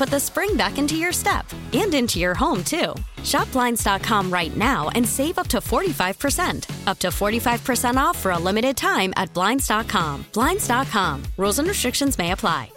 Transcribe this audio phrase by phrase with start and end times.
[0.00, 2.94] put the spring back into your step and into your home, too.
[3.22, 6.88] Shop Blinds.com right now and save up to 45%.
[6.88, 10.24] Up to 45% off for a limited time at Blinds.com.
[10.32, 11.22] Blinds.com.
[11.36, 12.72] Rules and restrictions may apply.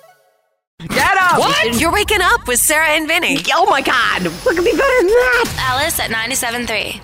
[0.89, 1.39] Get up!
[1.39, 1.80] What?
[1.80, 3.37] You're waking up with Sarah and Vinny.
[3.53, 4.23] Oh my God!
[4.43, 5.69] What could be better than that?
[5.71, 6.99] Alice at 97.3.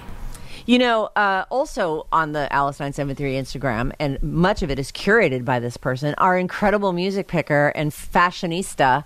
[0.65, 5.59] You know, uh, also on the Alice973 Instagram, and much of it is curated by
[5.61, 9.05] this person, our incredible music picker and fashionista,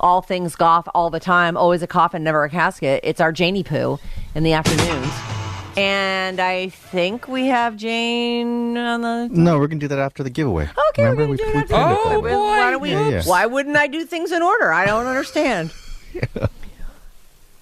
[0.00, 3.00] all things goth all the time, always a coffin, never a casket.
[3.02, 3.98] It's our Janie Poo
[4.34, 5.12] in the afternoons.
[5.76, 9.28] And I think we have Jane on the.
[9.32, 10.68] No, we're gonna do that after the giveaway.
[10.90, 12.30] Okay, Remember we're gonna do it after planned the that giveaway.
[12.30, 12.36] way.
[12.36, 12.90] Why don't we?
[12.92, 13.22] Yeah, yeah.
[13.24, 14.72] Why wouldn't I do things in order?
[14.72, 15.72] I don't understand.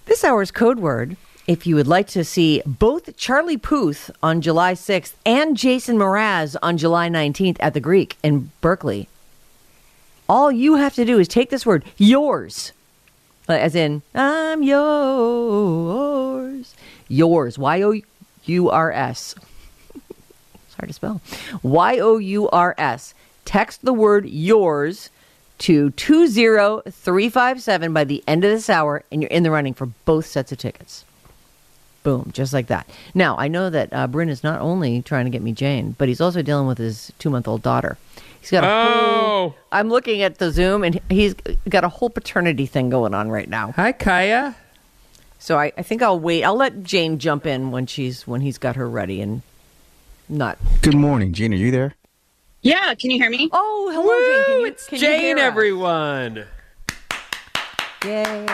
[0.06, 1.16] This hour's code word.
[1.46, 6.54] If you would like to see both Charlie Puth on July 6th and Jason Mraz
[6.62, 9.08] on July 19th at the Greek in Berkeley,
[10.32, 12.72] all you have to do is take this word, yours,
[13.48, 16.74] as in, I'm yours,
[17.06, 18.00] yours, Y O
[18.44, 19.34] U R S.
[20.64, 21.20] It's hard to spell.
[21.62, 23.12] Y O U R S.
[23.44, 25.10] Text the word yours
[25.58, 30.24] to 20357 by the end of this hour, and you're in the running for both
[30.24, 31.04] sets of tickets.
[32.04, 32.88] Boom, just like that.
[33.12, 36.08] Now, I know that uh, Bryn is not only trying to get me Jane, but
[36.08, 37.98] he's also dealing with his two month old daughter.
[38.42, 39.54] He's got a whole.
[39.70, 41.32] I'm looking at the Zoom, and he's
[41.68, 43.70] got a whole paternity thing going on right now.
[43.76, 44.56] Hi, Kaya.
[45.38, 46.42] So I, I think I'll wait.
[46.42, 49.42] I'll let Jane jump in when she's when he's got her ready and
[50.28, 50.58] not.
[50.82, 51.52] Good morning, Jane.
[51.52, 51.94] Are you there?
[52.62, 53.48] Yeah, can you hear me?
[53.52, 54.44] Oh, hello, Jane.
[54.44, 56.44] Can you, It's can you Jane, hear everyone.
[58.04, 58.46] Yay.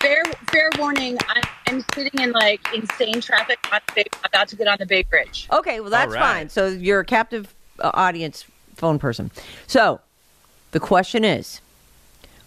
[0.00, 4.68] Fair fair warning, I'm, I'm sitting in like insane traffic on the about to get
[4.68, 5.48] on the Bay Bridge.
[5.50, 6.34] Okay, well that's All right.
[6.34, 6.48] fine.
[6.50, 9.30] So you're a captive uh, audience phone person.
[9.66, 10.00] So
[10.72, 11.60] the question is,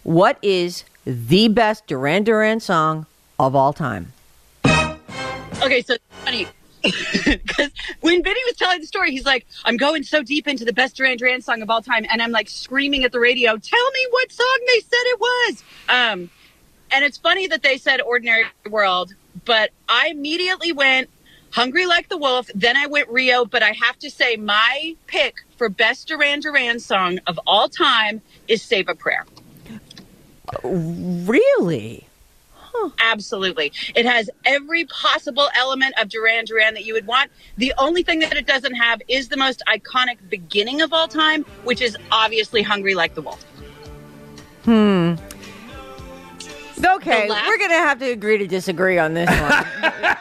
[0.03, 3.05] what is the best Duran Duran song
[3.39, 4.13] of all time?
[4.65, 6.47] Okay, so funny
[6.83, 7.71] because
[8.01, 10.95] when Vinny was telling the story, he's like, "I'm going so deep into the best
[10.95, 14.07] Duran Duran song of all time," and I'm like screaming at the radio, "Tell me
[14.11, 16.29] what song they said it was!" Um,
[16.91, 19.13] and it's funny that they said "Ordinary World,"
[19.45, 21.09] but I immediately went
[21.51, 25.35] "Hungry Like the Wolf." Then I went Rio, but I have to say my pick
[25.57, 29.25] for best Duran Duran song of all time is "Save a Prayer."
[30.63, 32.07] Really?
[32.99, 33.71] Absolutely.
[33.95, 37.31] It has every possible element of Duran Duran that you would want.
[37.57, 41.43] The only thing that it doesn't have is the most iconic beginning of all time,
[41.63, 43.43] which is obviously Hungry Like the Wolf.
[44.63, 45.15] Hmm.
[46.83, 49.65] Okay, The laugh- we're gonna have to agree to disagree on this one.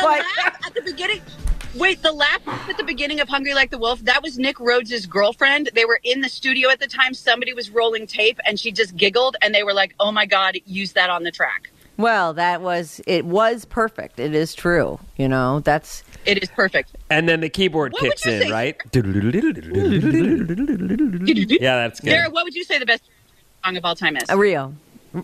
[0.00, 1.20] The laugh at the beginning.
[1.74, 5.06] Wait, the laugh at the beginning of Hungry Like the Wolf, that was Nick Rhodes'
[5.06, 5.70] girlfriend.
[5.74, 7.14] They were in the studio at the time.
[7.14, 10.56] Somebody was rolling tape and she just giggled and they were like, oh my God,
[10.66, 11.70] use that on the track.
[11.96, 13.24] well, that was it.
[13.26, 14.18] Was perfect.
[14.20, 14.98] It is true.
[15.16, 16.94] You know, that's It is perfect.
[17.10, 18.50] And then the keyboard What kicks in, say?
[18.50, 18.76] right?
[18.94, 19.02] yeah,
[21.76, 22.10] that's good.
[22.10, 23.02] Sarah, what would you say the best
[23.64, 24.24] song of all time is?
[24.28, 24.74] a Rio.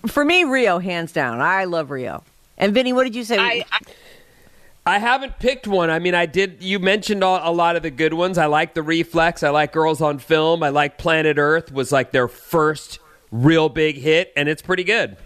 [0.07, 1.41] For me, Rio, hands down.
[1.41, 2.23] I love Rio.
[2.57, 3.39] And Vinny, what did you say?
[3.39, 3.81] I, I
[4.87, 5.89] I haven't picked one.
[5.89, 6.63] I mean, I did.
[6.63, 8.37] You mentioned all, a lot of the good ones.
[8.37, 9.43] I like the Reflex.
[9.43, 10.63] I like Girls on Film.
[10.63, 11.73] I like Planet Earth.
[11.73, 12.99] Was like their first
[13.33, 15.17] real big hit, and it's pretty good.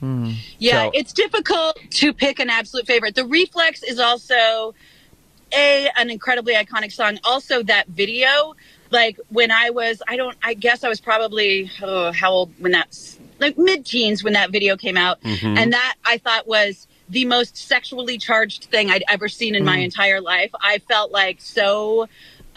[0.00, 0.32] Hmm.
[0.58, 3.14] Yeah, So- it's difficult to pick an absolute favorite.
[3.14, 4.74] The Reflex is also
[5.52, 7.18] a an incredibly iconic song.
[7.24, 8.54] Also, that video
[8.90, 12.72] like when I was, I don't, I guess I was probably oh, how old when
[12.72, 15.58] that's like mid-teens when that video came out, mm-hmm.
[15.58, 19.78] and that I thought was the most sexually charged thing I'd ever seen in my
[19.78, 19.84] mm.
[19.84, 20.50] entire life.
[20.60, 22.08] I felt like so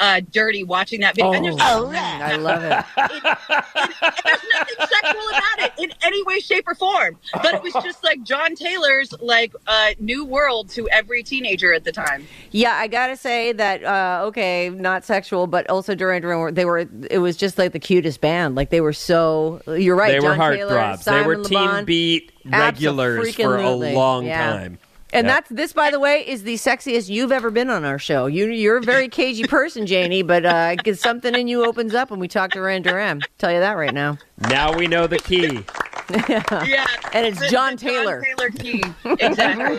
[0.01, 1.31] uh, dirty watching that video.
[1.31, 2.83] And there's, I love it.
[2.97, 7.17] there's nothing sexual about it in any way, shape, or form.
[7.33, 11.83] But it was just like John Taylor's like uh, new world to every teenager at
[11.83, 12.27] the time.
[12.49, 13.83] Yeah, I gotta say that.
[13.83, 16.53] Uh, okay, not sexual, but also Duran Duran.
[16.55, 16.87] They were.
[17.09, 18.55] It was just like the cutest band.
[18.55, 19.61] Like they were so.
[19.67, 20.11] You're right.
[20.11, 21.03] they were John Taylor, heartthrobs.
[21.03, 21.85] They were Simon Teen LeBon.
[21.85, 24.51] Beat regulars for a long Yeah.
[24.53, 24.79] time.
[25.13, 25.33] And Yeah.
[25.33, 28.27] that's this, by the way, is the sexiest you've ever been on our show.
[28.27, 32.11] You, you're a very cagey person, Janie, but uh, 'cause something in you opens up
[32.11, 33.21] when we talk to Duran Duran.
[33.37, 34.17] Tell you that right now.
[34.49, 35.63] Now we know the key.
[36.11, 38.21] Yeah, And it's The- John the Taylor.
[38.21, 38.83] John Taylor key.
[39.25, 39.77] Exactly.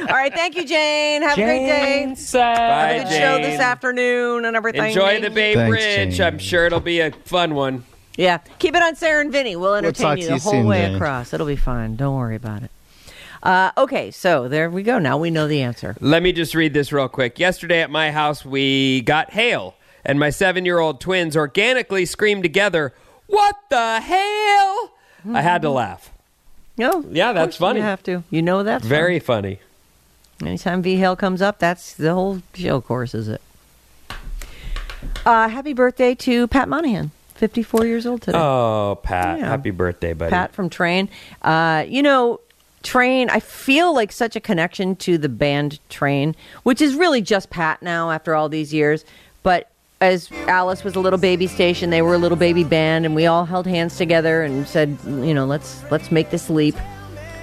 [0.00, 1.22] All right, thank you, Jane.
[1.22, 2.06] Have a great day.
[2.32, 4.86] Bye, Have a Good show this afternoon and everything.
[4.86, 6.16] Enjoy the Bay Thanks, Bridge.
[6.16, 6.26] Jane.
[6.26, 7.84] I'm sure it'll be a fun one.
[8.16, 9.54] Yeah, keep it on Sarah and Vinny.
[9.54, 10.96] We'll entertain talk you the you whole soon, way Jane.
[10.96, 11.32] across.
[11.32, 11.94] It'll be fine.
[11.96, 12.70] Don't worry about it.
[13.42, 14.98] Uh, okay, so there we go.
[14.98, 15.96] Now we know the answer.
[16.00, 17.38] Let me just read this real quick.
[17.38, 22.42] Yesterday at my house, we got hail, and my seven year old twins organically screamed
[22.42, 22.92] together,
[23.26, 24.92] What the hell?
[25.34, 26.10] I had to laugh.
[26.76, 27.80] No, Yeah, that's funny.
[27.80, 28.22] You have to.
[28.30, 29.56] You know that's Very funny.
[30.38, 30.48] fun.
[30.48, 33.42] Anytime V Hale comes up, that's the whole show course, is it?
[35.26, 38.38] Uh, happy birthday to Pat Monahan, fifty-four years old today.
[38.38, 39.38] Oh, Pat.
[39.38, 39.46] Yeah.
[39.48, 40.30] Happy birthday, buddy.
[40.30, 41.08] Pat from Train.
[41.42, 42.40] Uh, you know,
[42.82, 47.50] Train, I feel like such a connection to the band Train, which is really just
[47.50, 49.04] Pat now after all these years.
[49.42, 49.68] But
[50.00, 53.26] as Alice was a little baby station, they were a little baby band, and we
[53.26, 56.74] all held hands together and said, you know, let's let's make this leap.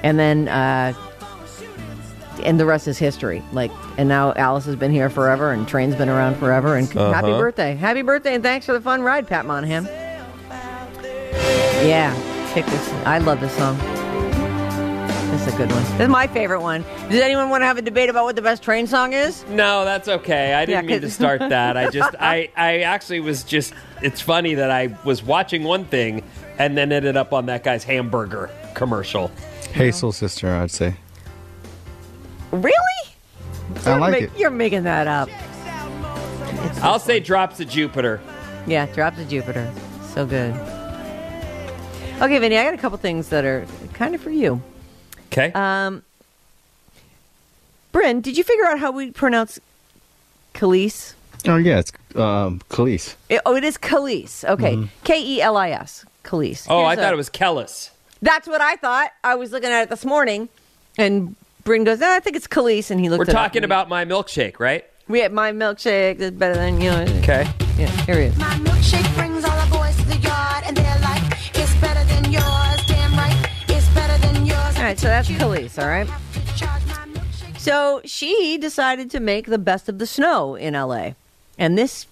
[0.03, 0.93] And then, uh,
[2.43, 3.43] and the rest is history.
[3.51, 6.75] Like, and now Alice has been here forever, and Train's been around forever.
[6.77, 6.99] And happy
[7.29, 7.37] Uh-huh.
[7.39, 9.85] birthday, happy birthday, and thanks for the fun ride, Pat Monahan.
[11.85, 12.13] Yeah,
[12.53, 12.89] pick this.
[13.05, 13.77] I love this song.
[15.31, 15.83] This is a good one.
[15.83, 16.83] This is my favorite one.
[17.09, 19.43] Does anyone want to have a debate about what the best train song is?
[19.49, 20.53] No, that's okay.
[20.53, 21.75] I didn't Yeah, mean to start that.
[21.77, 23.73] I just, I, I actually was just.
[24.01, 26.23] It's funny that I was watching one thing
[26.59, 29.29] and then ended up on that guy's hamburger commercial.
[29.73, 30.95] Hey, soul sister, I'd say.
[32.51, 32.71] Really?
[33.85, 34.31] I You're like ma- it.
[34.37, 35.29] You're making that up.
[36.83, 38.21] I'll say drops of Jupiter.
[38.65, 39.71] Yeah, Drops of Jupiter.
[40.13, 40.53] So good.
[42.21, 44.61] Okay, Vinny, I got a couple things that are kind of for you.
[45.31, 45.51] Okay.
[45.53, 46.03] Um,
[47.91, 49.59] Bryn, did you figure out how we pronounce
[50.53, 51.13] Kelis?
[51.47, 53.15] Oh, yeah, it's um, Kelis.
[53.29, 54.43] It- oh, it is Kelis.
[54.47, 54.87] Okay.
[55.03, 56.05] K E L I S.
[56.23, 56.65] Kelis.
[56.69, 57.89] oh, I Here's thought a- it was Kellis.
[58.21, 59.11] That's what I thought.
[59.23, 60.49] I was looking at it this morning,
[60.97, 63.19] and Bryn goes, "No, I think it's Kelis," and he looked.
[63.19, 63.35] We're it up.
[63.35, 64.83] talking about my milkshake, right?
[65.07, 67.03] We had my milkshake is better than you know.
[67.19, 67.47] Okay.
[67.77, 68.96] Yeah, here he is.
[74.97, 75.79] Right, so that's Kelis.
[75.79, 76.09] All right.
[77.59, 81.11] So she decided to make the best of the snow in LA.
[81.59, 82.07] And this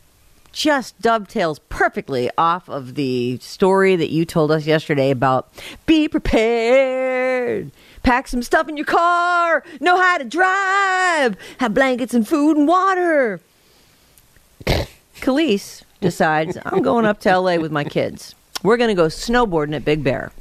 [0.52, 5.52] just dovetails perfectly off of the story that you told us yesterday about
[5.88, 7.72] be prepared.
[8.04, 9.64] Pack some stuff in your car.
[9.80, 11.38] Know how to drive.
[11.58, 13.42] Have blankets and food and water.
[15.16, 18.36] Kelis decides, I'm going up to LA with my kids.
[18.62, 20.32] We're going to go snowboarding at Big Bear.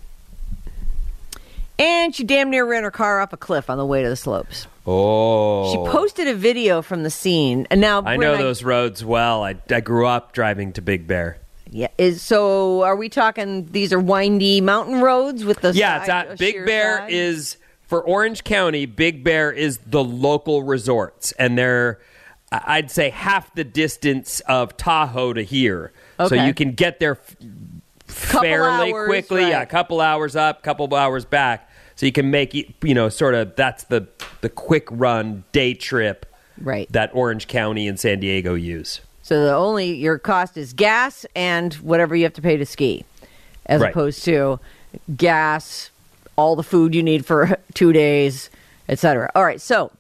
[1.78, 4.16] And she damn near ran her car off a cliff on the way to the
[4.16, 4.66] slopes.
[4.86, 5.72] Oh.
[5.72, 7.66] She posted a video from the scene.
[7.70, 9.42] And now I Bryn, know those roads well.
[9.42, 11.38] I, I grew up driving to Big Bear.
[11.70, 12.82] Yeah, is so.
[12.82, 13.66] Are we talking?
[13.72, 17.10] These are windy mountain roads with the Yeah, it's side- at Big Bear side?
[17.12, 18.86] is for Orange County.
[18.86, 21.98] Big Bear is the local resorts, and they're
[22.52, 25.90] I- I'd say half the distance of Tahoe to here,
[26.20, 26.36] Okay.
[26.36, 27.34] so you can get there f-
[28.06, 29.42] fairly hours, quickly.
[29.42, 29.50] right.
[29.50, 32.68] Yeah, a couple hours up, couple hours back, so you can make it.
[32.82, 34.06] You know, sort of that's the
[34.40, 36.26] the quick run day trip
[36.60, 36.90] right.
[36.92, 39.00] that Orange County and San Diego use.
[39.22, 43.04] So the only your cost is gas and whatever you have to pay to ski,
[43.66, 43.90] as Right.
[43.90, 44.60] opposed to
[45.16, 45.90] gas,
[46.36, 48.50] all the food you need for two days,
[48.88, 49.30] etc.
[49.34, 49.90] All right, so.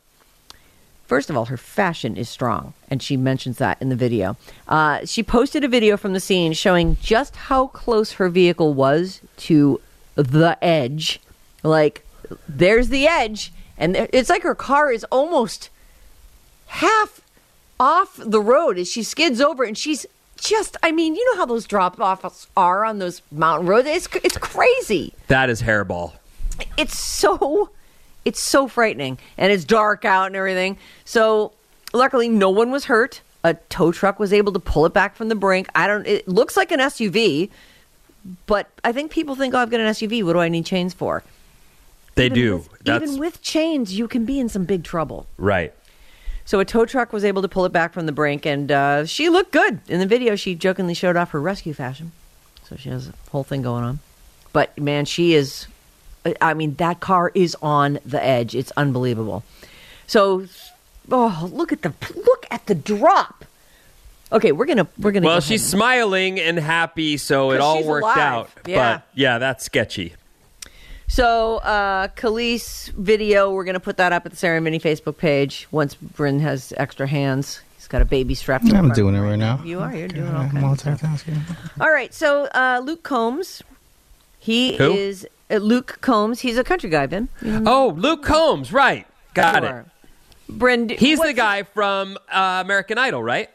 [1.06, 4.36] First of all, her fashion is strong, and she mentions that in the video.
[4.66, 9.20] Uh, she posted a video from the scene showing just how close her vehicle was
[9.38, 9.80] to
[10.14, 11.20] the edge.
[11.62, 12.06] Like,
[12.48, 15.68] there's the edge, and there- it's like her car is almost
[16.66, 17.20] half
[17.78, 20.06] off the road as she skids over and she's
[20.40, 24.08] just i mean you know how those drop offs are on those mountain roads it's,
[24.22, 26.12] it's crazy That is hairball.
[26.76, 27.70] it's so
[28.24, 31.52] it's so frightening and it's dark out and everything so
[31.92, 35.28] luckily no one was hurt A tow truck was able to pull it back from
[35.28, 35.68] the brink.
[35.74, 36.06] I don't.
[36.06, 37.50] It looks like an SUV,
[38.46, 40.22] but I think people think, "Oh, I've got an SUV.
[40.22, 41.22] What do I need chains for?"
[42.14, 42.56] They Even do.
[42.56, 45.26] with- even with chains, you can be in some big trouble.
[45.36, 45.72] right.
[46.46, 49.06] So a tow truck was able to pull it back from the brink, and uh,
[49.06, 50.36] she looked good in the video.
[50.36, 52.12] She jokingly showed off her rescue fashion,
[52.68, 53.98] so she has a whole thing going on.
[54.52, 55.66] But man, she is.
[56.40, 58.54] I mean, that car is on the edge.
[58.54, 59.42] It's unbelievable.
[60.06, 60.46] So,
[61.10, 63.44] oh, look at the look at the drop.
[64.32, 65.26] Okay, we're gonna we're gonna.
[65.26, 65.78] Well, go she's ahead.
[65.78, 68.18] smiling and happy, so it all worked alive.
[68.18, 68.50] out.
[68.66, 68.96] Yeah.
[68.96, 70.14] But yeah, that's sketchy.
[71.06, 74.80] So, uh, Kelis video, we're going to put that up at the Sarah and Vinny
[74.80, 77.60] Facebook page once Bryn has extra hands.
[77.76, 79.62] He's got a baby strapped to I'm doing it right now.
[79.62, 80.58] You are, you're doing I'm okay.
[80.58, 81.40] multitasking.
[81.78, 83.62] All right, so uh, Luke Combs,
[84.40, 84.92] he Who?
[84.92, 85.28] is
[85.62, 86.40] Luke Combs.
[86.40, 87.28] He's a country guy, Ben.
[87.66, 89.06] Oh, Luke Combs, right?
[89.34, 89.72] Got who it.
[89.72, 89.86] are.
[90.48, 93.48] Bryn, d- He's the what's- guy from uh, American Idol, right?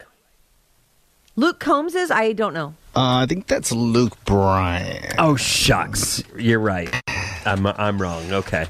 [1.36, 2.10] Luke Combs is.
[2.10, 2.74] I don't know.
[2.94, 5.14] Uh, I think that's Luke Bryan.
[5.18, 6.92] Oh shucks, you're right.
[7.46, 8.32] I'm I'm wrong.
[8.32, 8.66] Okay.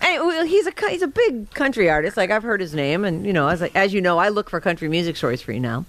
[0.00, 2.16] Hey, well, he's a he's a big country artist.
[2.16, 4.60] Like I've heard his name, and you know, as as you know, I look for
[4.60, 5.86] country music stories for you now.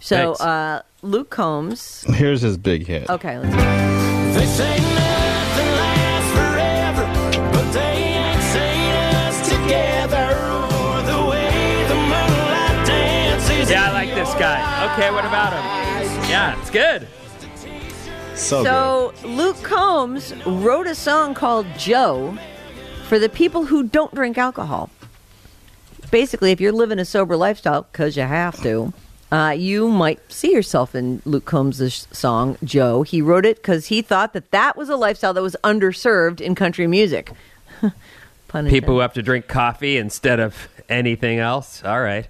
[0.00, 2.04] So, uh, Luke Combs.
[2.14, 3.08] Here's his big hit.
[3.08, 3.54] Okay, let's.
[3.54, 4.38] Go.
[4.38, 4.93] They say
[14.44, 14.92] guy.
[14.92, 15.64] Okay, what about him?
[16.28, 17.08] Yeah, it's good.
[18.34, 22.36] So, So Luke Combs wrote a song called Joe
[23.08, 24.90] for the people who don't drink alcohol.
[26.10, 28.92] Basically, if you're living a sober lifestyle, because you have to,
[29.32, 33.02] uh, you might see yourself in Luke Combs' song Joe.
[33.02, 36.54] He wrote it because he thought that that was a lifestyle that was underserved in
[36.54, 37.32] country music.
[38.48, 41.82] Pun People who have to drink coffee instead of anything else.
[41.82, 42.28] All right.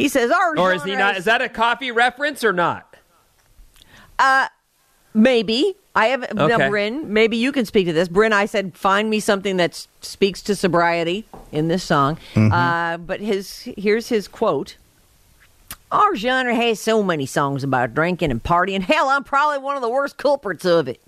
[0.00, 1.16] He says, "Our Or is he not?
[1.16, 2.96] Is that a coffee reference or not?
[5.12, 5.74] Maybe.
[5.94, 6.34] I have Okay.
[6.56, 7.12] now, Bryn.
[7.12, 8.06] Maybe you can speak to this.
[8.08, 12.16] Bryn, I said, find me something that speaks to sobriety in this song.
[12.36, 14.76] Uh, but his here's his quote.
[15.90, 18.82] Our genre has so many songs about drinking and partying.
[18.82, 21.00] Hell, I'm probably one of the worst culprits of it.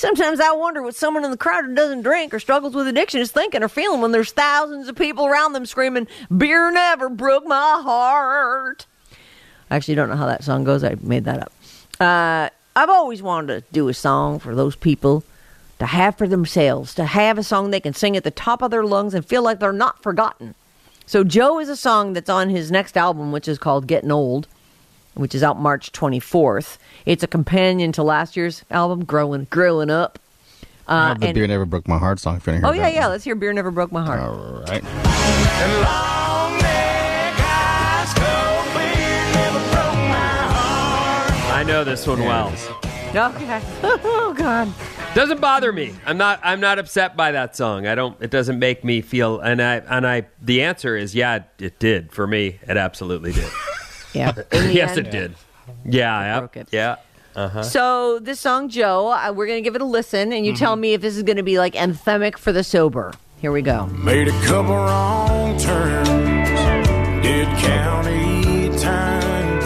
[0.00, 3.20] Sometimes I wonder what someone in the crowd who doesn't drink or struggles with addiction
[3.20, 7.46] is thinking or feeling when there's thousands of people around them screaming, "Beer never broke
[7.46, 8.86] my heart."
[9.70, 10.82] I actually don't know how that song goes.
[10.82, 11.52] I made that up.
[12.00, 15.22] Uh, I've always wanted to do a song for those people
[15.78, 18.70] to have for themselves, to have a song they can sing at the top of
[18.70, 20.54] their lungs and feel like they're not forgotten.
[21.04, 24.48] So, Joe is a song that's on his next album, which is called Getting Old,
[25.20, 26.78] which is out March 24th.
[27.06, 30.18] It's a companion to last year's album, Growing, Growing Up.
[30.88, 32.36] I Uh, have the and- Beer Never Broke My Heart song.
[32.38, 33.00] If you didn't oh, yeah, that yeah.
[33.02, 33.10] one.
[33.10, 34.20] Let's hear Beer Never Broke My Heart.
[34.20, 34.82] All right.
[34.82, 41.54] And long neck ice cold beer never broke my heart.
[41.54, 42.48] I know this one well.
[43.14, 43.60] Okay.
[43.82, 44.72] oh, God.
[45.14, 45.92] Doesn't bother me.
[46.06, 46.38] I'm not.
[46.44, 47.86] I'm not upset by that song.
[47.86, 48.16] I don't.
[48.22, 49.40] It doesn't make me feel.
[49.40, 49.76] And I.
[49.78, 50.26] And I.
[50.40, 51.42] The answer is yeah.
[51.58, 52.60] It did for me.
[52.68, 53.50] It absolutely did.
[54.12, 54.32] Yeah.
[54.52, 55.34] Yes, end- it did.
[55.84, 56.20] Yeah.
[56.20, 56.68] yeah, broke it.
[56.72, 56.96] Yeah.
[57.62, 60.94] So this song, Joe, uh, we're gonna give it a listen, and you tell me
[60.94, 63.12] if this is gonna be like anthemic for the sober.
[63.40, 63.86] Here we go.
[63.86, 66.08] Made a couple wrong turns,
[67.22, 69.60] did county time.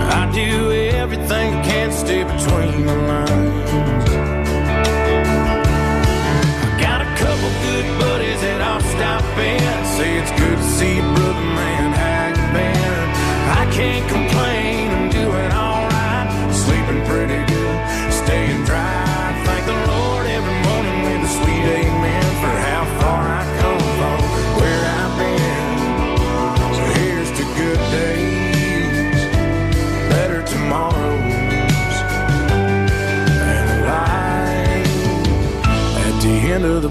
[0.00, 3.31] I do everything can to stay between the lines.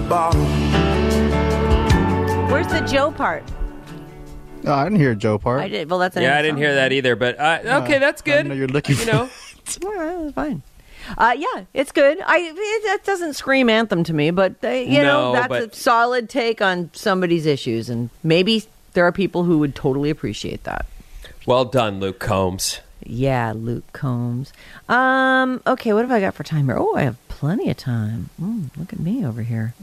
[0.02, 0.42] End of the bottle.
[2.50, 3.44] Where's the Joe part?
[4.64, 5.60] Oh, I didn't hear Joe part.
[5.60, 5.90] I did.
[5.90, 6.38] Well, that's an yeah.
[6.38, 6.62] I didn't song.
[6.62, 7.16] hear that either.
[7.16, 8.46] But uh, okay, that's I good.
[8.46, 9.28] know you're looking You know.
[9.84, 10.62] All right, that's fine.
[11.18, 12.20] Uh, yeah, it's good.
[12.24, 15.74] I it, that doesn't scream anthem to me, but uh, you know that's but- a
[15.74, 20.86] solid take on somebody's issues, and maybe there are people who would totally appreciate that.
[21.44, 22.78] Well done, Luke Combs.
[23.04, 24.52] Yeah, Luke Combs.
[24.88, 26.76] Um, okay, what have I got for time here?
[26.78, 28.30] Oh, I have plenty of time.
[28.40, 29.74] Mm, look at me over here.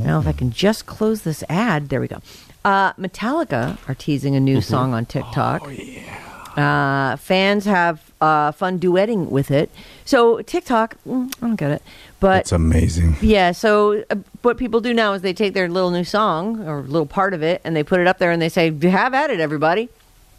[0.00, 2.20] Now, if I can just close this ad, there we go.
[2.64, 5.62] Uh, Metallica are teasing a new song on TikTok.
[5.64, 7.12] Oh, yeah.
[7.12, 9.70] Uh, fans have uh, fun duetting with it.
[10.04, 11.82] So, TikTok, mm, I don't get it.
[12.18, 13.14] But It's amazing.
[13.20, 16.82] yeah, so uh, what people do now is they take their little new song or
[16.82, 19.30] little part of it and they put it up there and they say, "Have at
[19.30, 19.88] it, everybody."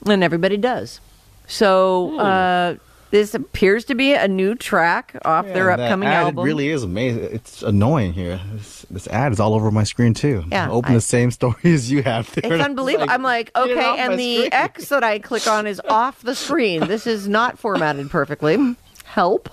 [0.05, 0.99] and everybody does.
[1.47, 2.75] So uh,
[3.11, 6.39] this appears to be a new track off their upcoming ad album.
[6.43, 7.23] It really is amazing.
[7.23, 8.39] It's annoying here.
[8.53, 10.43] This, this ad is all over my screen too.
[10.51, 12.53] Yeah, open I- the same story as you have there.
[12.53, 13.09] It's I unbelievable.
[13.09, 16.87] I'm like, okay, and the screen." X that I click on is off the screen.
[16.87, 18.75] This is not formatted perfectly.
[19.05, 19.49] Help.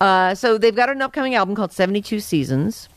[0.00, 2.88] Uh, so they've got an upcoming album called 72 Seasons.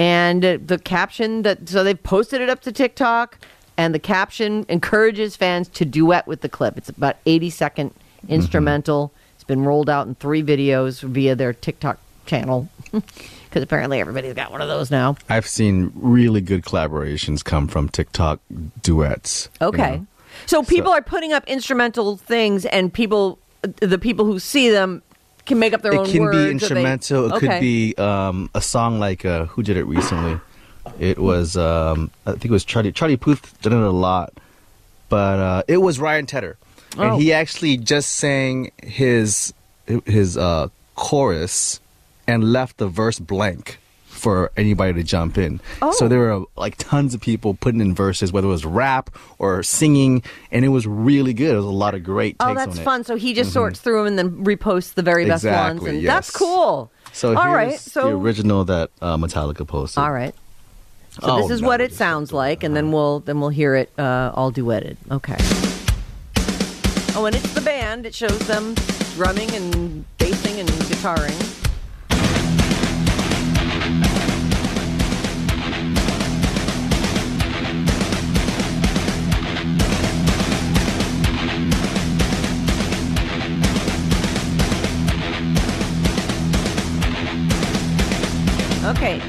[0.00, 3.38] And the caption that, so they've posted it up to TikTok,
[3.76, 6.76] and the caption encourages fans to duet with the clip.
[6.78, 8.32] It's about 80 second Mm-hmm.
[8.34, 9.12] instrumental.
[9.14, 9.17] It's
[9.48, 12.68] been rolled out in three videos via their TikTok channel.
[13.48, 15.16] Because apparently everybody's got one of those now.
[15.30, 18.40] I've seen really good collaborations come from TikTok
[18.82, 19.48] duets.
[19.58, 19.96] you Okay.
[19.96, 20.06] know.
[20.44, 23.38] So people are putting up instrumental things, and people,
[23.80, 25.00] the people who see them,
[25.46, 26.36] can make up their It own It can words.
[26.36, 27.24] be they- instrumental.
[27.24, 27.46] It Okay.
[27.48, 30.38] could be um, a song like uh, who did it recently?
[30.98, 32.92] It was um, I think it was Charlie.
[32.92, 34.34] Charlie Puth did it a lot,
[35.08, 36.57] but uh, it was Ryan Tedder,
[36.96, 37.02] Oh.
[37.14, 39.52] and he actually just sang his
[40.06, 41.80] his uh, chorus
[42.26, 45.60] and left the verse blank for anybody to jump in.
[45.80, 45.92] Oh.
[45.92, 49.62] So there were like tons of people putting in verses, whether it was rap or
[49.62, 51.52] singing, and it was really good.
[51.52, 52.74] It was a lot of great takes Oh, on that's it.
[52.78, 52.84] Mm-hmm.
[52.84, 53.04] fun.
[53.04, 56.02] So he just sorts through them and then reposts the very best ones, Exactly, and
[56.02, 56.12] yes.
[56.12, 56.90] that's cool.
[57.12, 60.02] So all here's right, the so original that uh, Metallica posted.
[60.02, 60.34] all right.
[61.10, 63.74] So Oh, this is no, what it sounds like, and then we'll then we'll hear
[63.76, 64.96] it uh, all duetted.
[65.10, 65.36] Okay.
[67.14, 68.06] Oh, and it's the band.
[68.06, 68.74] It shows them
[69.14, 71.64] drumming and bassing and guitaring.
[88.84, 89.20] Okay.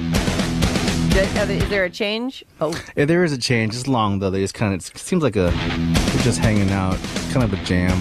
[1.19, 2.45] Is there a change?
[2.62, 3.75] Oh, Yeah, there is a change.
[3.75, 4.29] It's long though.
[4.29, 6.98] They just kind of it seems like a they're just hanging out,
[7.31, 8.00] kind of a jam.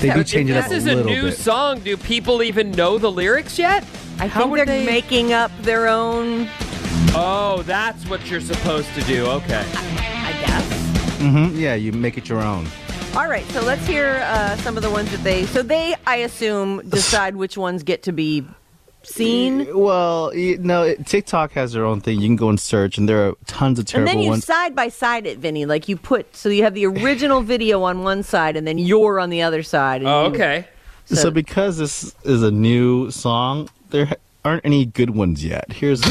[0.00, 1.38] They do change it up a this is a a little new bit.
[1.38, 3.84] song, do people even know the lyrics yet?
[4.18, 6.48] I How think would they're they- making up their own.
[7.14, 9.26] Oh, that's what you're supposed to do.
[9.26, 9.64] Okay.
[9.74, 11.18] I guess.
[11.20, 12.66] hmm Yeah, you make it your own.
[13.16, 15.46] All right, so let's hear uh, some of the ones that they.
[15.46, 18.44] So they, I assume, decide which ones get to be
[19.06, 22.20] seen, Well, you know, it, TikTok has their own thing.
[22.20, 24.10] You can go and search, and there are tons of terrible ones.
[24.12, 24.44] and then you ones.
[24.44, 25.64] side by side it, Vinny.
[25.66, 29.18] Like you put, so you have the original video on one side, and then you're
[29.20, 30.00] on the other side.
[30.02, 30.68] and Oh, you- okay.
[31.06, 34.12] so, so- because this is a new song, there
[34.44, 35.72] aren't any good ones yet.
[35.72, 36.00] Here's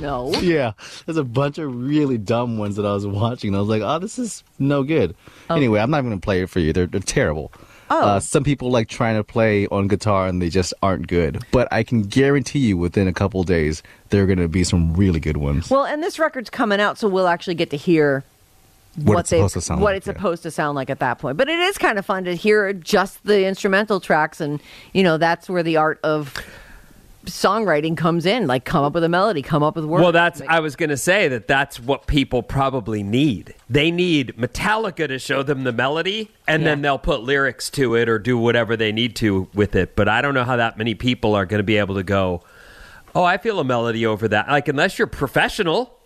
[0.00, 0.32] No.
[0.40, 0.72] yeah,
[1.04, 3.48] there's a bunch of really dumb ones that I was watching.
[3.48, 5.14] And I was like, oh, this is no good.
[5.50, 5.56] Oh.
[5.56, 6.72] Anyway, I'm not going to play it for you.
[6.72, 7.52] They're, they're terrible.
[7.90, 8.00] Oh.
[8.00, 11.42] Uh, some people like trying to play on guitar and they just aren't good.
[11.50, 14.94] But I can guarantee you within a couple days, there are going to be some
[14.94, 15.68] really good ones.
[15.70, 18.22] Well, and this record's coming out, so we'll actually get to hear
[18.96, 20.12] What it's they- supposed to sound what like, it's yeah.
[20.14, 21.36] supposed to sound like at that point.
[21.36, 24.60] But it is kind of fun to hear just the instrumental tracks, and
[24.92, 26.34] you know that's where the art of
[27.26, 28.46] songwriting comes in.
[28.46, 30.02] Like come up with a melody, come up with words.
[30.02, 30.40] Well, that's.
[30.48, 33.54] I was going to say that that's what people probably need.
[33.68, 38.08] They need Metallica to show them the melody, and then they'll put lyrics to it
[38.08, 39.96] or do whatever they need to with it.
[39.96, 42.42] But I don't know how that many people are going to be able to go.
[43.14, 44.48] Oh, I feel a melody over that.
[44.48, 45.99] Like unless you're professional,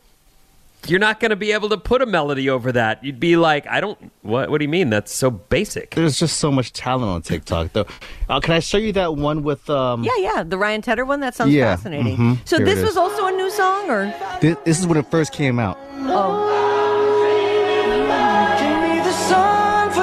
[0.86, 3.02] you're not going to be able to put a melody over that.
[3.04, 3.98] You'd be like, I don't.
[4.22, 4.50] What?
[4.50, 4.90] What do you mean?
[4.90, 5.90] That's so basic.
[5.94, 7.86] There's just so much talent on TikTok, though.
[8.28, 9.68] Uh, can I show you that one with?
[9.70, 11.20] Um, yeah, yeah, the Ryan Tedder one.
[11.20, 12.16] That sounds Yeah, fascinating.
[12.16, 12.38] mhm.
[12.48, 15.32] So Here this was also a new song, or This, this is when it first
[15.32, 15.78] came out.
[16.06, 16.50] oh,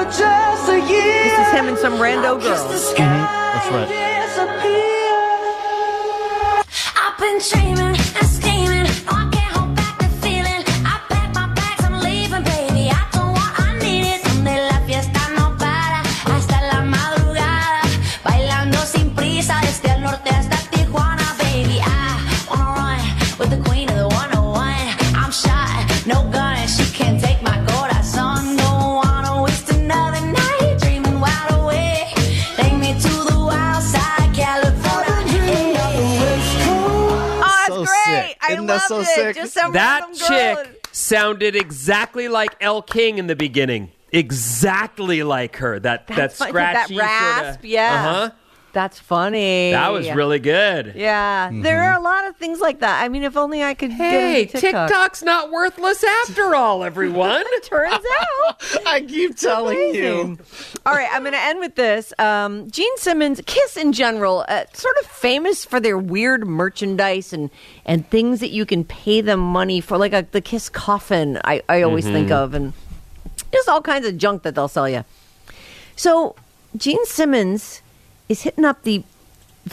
[0.02, 2.68] this is him and some rando girl.
[2.68, 3.88] That's right.
[6.96, 7.94] I've been dreaming
[38.78, 38.86] great!
[38.86, 38.88] sick.
[38.88, 39.06] I Isn't that so it.
[39.06, 39.36] sick?
[39.36, 40.64] Just That random girl.
[40.64, 43.90] chick sounded exactly like Elle King in the beginning.
[44.12, 45.80] Exactly like her.
[45.80, 46.54] That That's that fun.
[46.54, 47.94] That scratchy rasp, sorta, yeah.
[47.94, 48.30] Uh huh.
[48.72, 49.72] That's funny.
[49.72, 50.94] That was really good.
[50.96, 53.02] Yeah, there are a lot of things like that.
[53.02, 54.88] I mean, if only I could Hey, get TikTok.
[54.88, 57.44] TikTok's not worthless after all, everyone.
[57.64, 58.82] Turns out.
[58.86, 60.40] I keep telling Amazing.
[60.86, 62.14] All right, I'm going to end with this.
[62.18, 67.50] Um, Gene Simmons, Kiss in general, uh, sort of famous for their weird merchandise and
[67.84, 71.38] and things that you can pay them money for, like a, the Kiss coffin.
[71.44, 72.72] I, I always think of, and
[73.52, 75.04] just all kinds of junk that they'll sell you.
[75.94, 76.36] So
[76.76, 77.82] Gene Simmons
[78.32, 79.04] is hitting up the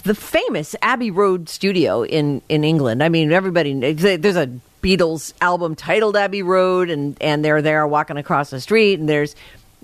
[0.04, 3.02] the famous Abbey Road studio in in England.
[3.02, 4.50] I mean, everybody there's a
[4.84, 9.36] Beatles album titled Abbey Road, and and they're there walking across the street, and there's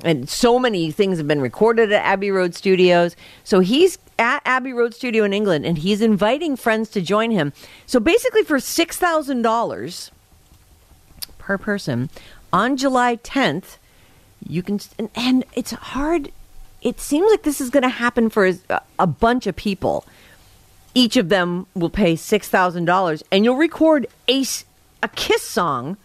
[0.03, 3.15] and so many things have been recorded at Abbey Road Studios.
[3.43, 7.53] So he's at Abbey Road Studio in England, and he's inviting friends to join him.
[7.85, 10.11] So basically, for six thousand dollars
[11.38, 12.09] per person
[12.51, 13.77] on July 10th,
[14.47, 16.31] you can and, and it's hard.
[16.86, 20.06] It seems like this is going to happen for a, a bunch of people.
[20.93, 24.45] Each of them will pay six thousand dollars, and you'll record a
[25.15, 25.98] Kiss song.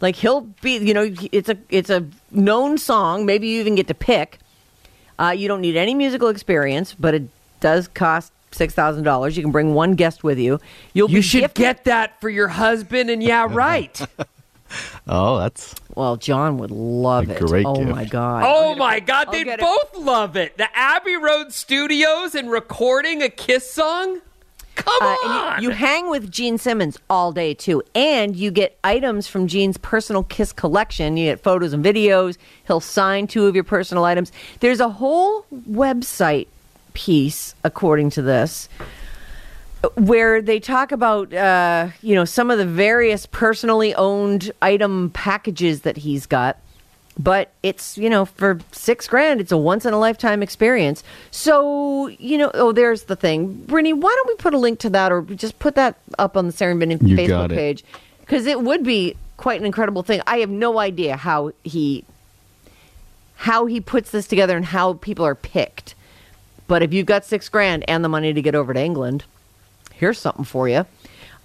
[0.00, 3.26] Like he'll be, you know, it's a it's a known song.
[3.26, 4.38] Maybe you even get to pick.
[5.18, 7.24] Uh, you don't need any musical experience, but it
[7.60, 9.36] does cost six thousand dollars.
[9.36, 10.60] You can bring one guest with you.
[10.94, 14.00] You'll You be should gifted- get that for your husband, and yeah, right.
[15.06, 17.38] Oh, that's Well, John would love A it.
[17.40, 17.88] great oh gift.
[17.90, 18.44] my god!
[18.46, 19.62] Oh my God, I'll they get it.
[19.62, 20.56] both love it.
[20.58, 24.20] The Abbey Road Studios and recording a Kiss song.
[24.74, 28.78] Come Uh, on, you, you hang with Gene Simmons all day too, and you get
[28.84, 31.16] items from Gene's personal Kiss collection.
[31.16, 32.36] You get photos and videos.
[32.66, 34.30] He'll sign two of your personal items.
[34.60, 36.46] There's a whole website
[36.94, 38.68] piece, according to this,
[39.94, 45.82] where they talk about uh, you know some of the various personally owned item packages
[45.82, 46.58] that he's got.
[47.20, 51.02] But it's you know for six grand, it's a once in a lifetime experience.
[51.30, 53.92] So you know, oh, there's the thing, Brittany.
[53.92, 56.52] Why don't we put a link to that, or just put that up on the
[56.52, 57.84] Sarah and Vinny You Facebook page?
[58.20, 60.20] Because it would be quite an incredible thing.
[60.26, 62.04] I have no idea how he
[63.36, 65.94] how he puts this together and how people are picked.
[66.66, 69.24] But if you've got six grand and the money to get over to England,
[69.98, 70.86] here's something for you.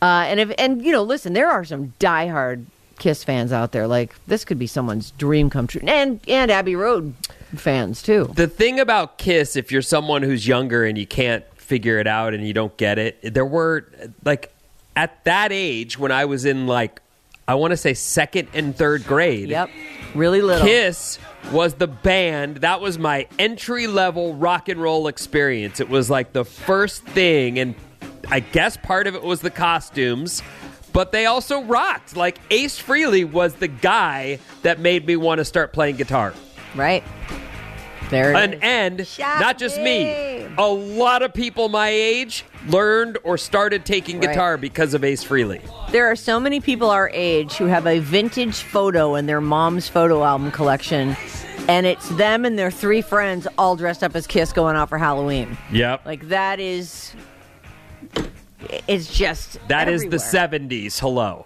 [0.01, 2.65] Uh, and if and you know, listen, there are some diehard
[2.99, 3.87] Kiss fans out there.
[3.87, 7.13] Like this could be someone's dream come true, and and Abbey Road
[7.55, 8.31] fans too.
[8.35, 12.33] The thing about Kiss, if you're someone who's younger and you can't figure it out
[12.33, 13.87] and you don't get it, there were
[14.23, 14.53] like
[14.95, 17.01] at that age when I was in like
[17.47, 19.49] I want to say second and third grade.
[19.49, 19.69] Yep,
[20.15, 20.65] really little.
[20.65, 21.19] Kiss
[21.51, 25.79] was the band that was my entry level rock and roll experience.
[25.79, 27.75] It was like the first thing, and
[28.33, 30.41] I guess part of it was the costumes,
[30.91, 32.15] but they also rocked.
[32.17, 36.33] Like Ace Frehley was the guy that made me want to start playing guitar.
[36.75, 37.03] Right
[38.09, 38.31] there.
[38.31, 38.59] it And is.
[38.63, 44.19] and Shop not just me, a lot of people my age learned or started taking
[44.19, 44.29] Right.
[44.29, 45.61] guitar because of Ace Frehley.
[45.91, 49.87] There are so many people our age who have a vintage photo in their mom's
[49.87, 51.15] photo album collection,
[51.67, 54.97] and it's them and their three friends all dressed up as Kiss going out for
[54.97, 55.55] Halloween.
[55.71, 56.05] Yep.
[56.05, 57.13] Like that is,
[58.87, 60.99] it's just That is the 70s.
[60.99, 61.45] Hello.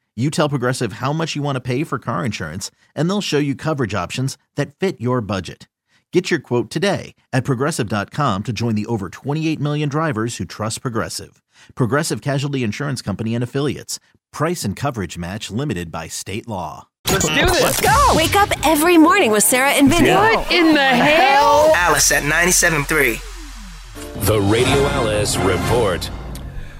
[0.21, 3.39] You tell Progressive how much you want to pay for car insurance, and they'll show
[3.39, 5.67] you coverage options that fit your budget.
[6.13, 10.83] Get your quote today at progressive.com to join the over 28 million drivers who trust
[10.83, 11.41] Progressive.
[11.73, 13.99] Progressive Casualty Insurance Company and Affiliates.
[14.31, 16.87] Price and coverage match limited by state law.
[17.07, 17.63] Let's do this.
[17.63, 18.13] Let's go.
[18.13, 20.11] Wake up every morning with Sarah and Vinny.
[20.11, 21.71] What in the hell?
[21.73, 24.27] Alice at 97.3.
[24.27, 26.11] The Radio Alice Report.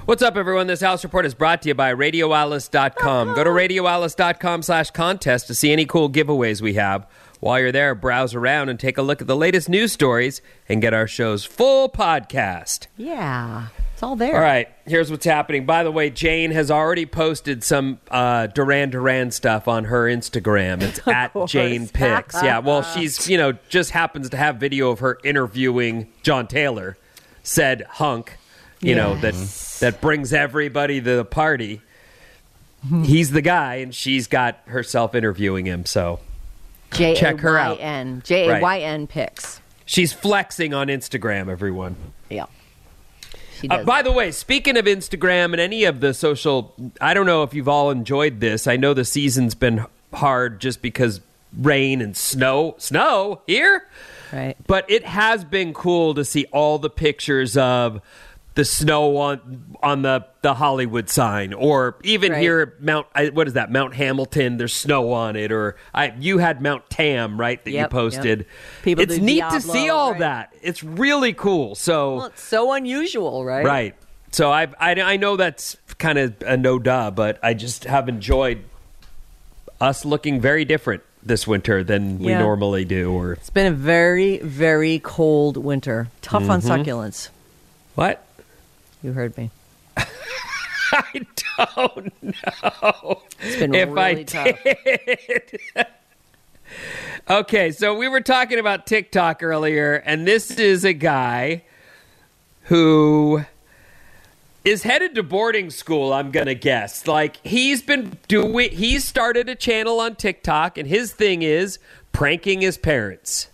[0.05, 0.67] What's up, everyone?
[0.67, 3.35] This Alice Report is brought to you by RadioAlice.com.
[3.35, 7.07] Go to RadioAlice.com slash contest to see any cool giveaways we have.
[7.39, 10.81] While you're there, browse around and take a look at the latest news stories and
[10.81, 12.87] get our show's full podcast.
[12.97, 14.35] Yeah, it's all there.
[14.35, 15.65] All right, here's what's happening.
[15.65, 20.81] By the way, Jane has already posted some uh, Duran Duran stuff on her Instagram.
[20.81, 21.51] It's at course.
[21.51, 22.41] Jane Picks.
[22.43, 26.97] yeah, well, she's, you know, just happens to have video of her interviewing John Taylor,
[27.43, 28.37] said hunk,
[28.81, 29.33] you know, that
[29.79, 31.81] that brings everybody to the party.
[33.03, 35.85] He's the guy, and she's got herself interviewing him.
[35.85, 36.19] So
[36.91, 37.77] J check her out.
[37.77, 39.61] A Y N J A Y N pics.
[39.85, 41.95] she's flexing on Instagram, everyone.
[42.29, 42.45] Yeah.
[43.69, 47.43] Uh, by the way, speaking of Instagram and any of the social, I don't know
[47.43, 48.65] if you've all enjoyed this.
[48.65, 51.21] I know the season's been hard just because
[51.55, 53.87] rain and snow, snow here.
[54.33, 54.55] Right.
[54.65, 58.01] But it has been cool to see all the pictures of
[58.55, 62.41] the snow on on the the Hollywood sign, or even Right.
[62.41, 63.07] here at Mount.
[63.15, 63.71] I- What is that?
[63.71, 64.57] Mount Hamilton.
[64.57, 67.63] There's snow on it, or I you had Mount Tam, right?
[67.63, 68.39] That you posted.
[68.39, 68.47] yep.
[68.83, 70.19] People it's neat Diablo, to see all right.
[70.19, 70.53] that.
[70.61, 71.75] It's really cool.
[71.75, 72.15] So.
[72.17, 73.65] Well, it's so unusual, right?
[73.65, 73.95] Right.
[74.31, 78.09] So I, I I know that's kind of a no duh, but I just have
[78.09, 78.63] enjoyed
[79.79, 83.11] us looking very different this winter than we normally do.
[83.11, 86.07] Or It's been a very, very cold winter.
[86.21, 86.83] Tough on Mhm.
[86.85, 87.29] succulents.
[87.95, 88.23] what?
[89.03, 89.49] You heard me.
[89.97, 91.25] I
[91.57, 93.21] don't know.
[93.39, 94.63] It's been if I tough.
[94.63, 95.59] did.
[97.29, 101.63] okay, so we were talking about TikTok earlier, and this is a guy
[102.63, 103.43] who
[104.63, 107.07] is headed to boarding school, I'm going to guess.
[107.07, 111.79] Like he's been doing he's started a channel on TikTok and his thing is
[112.11, 113.49] pranking his parents.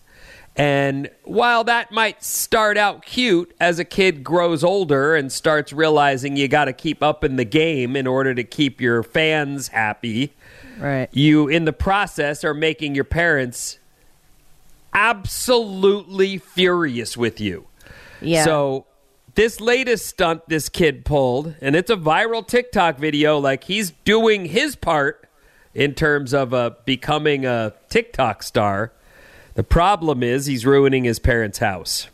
[0.58, 6.36] And while that might start out cute as a kid grows older and starts realizing
[6.36, 10.34] you got to keep up in the game in order to keep your fans happy,
[10.80, 11.10] Right.
[11.12, 13.78] you in the process are making your parents
[14.94, 17.68] absolutely furious with you.
[18.20, 18.44] Yeah.
[18.44, 18.86] So
[19.36, 23.38] this latest stunt this kid pulled, and it's a viral TikTok video.
[23.38, 25.30] Like he's doing his part
[25.76, 28.92] in terms of uh, becoming a TikTok star.
[29.58, 32.10] The problem is he's ruining his parents' house.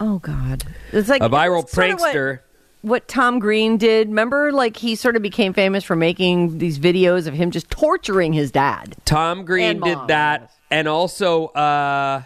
[0.00, 0.64] Oh God.
[0.92, 2.40] It's like a viral it's what- prankster.
[2.82, 4.08] what Tom Green did.
[4.08, 8.32] Remember, like he sort of became famous for making these videos of him just torturing
[8.32, 8.96] his dad.
[9.04, 12.22] Tom Green And did mom, that, and also, uh,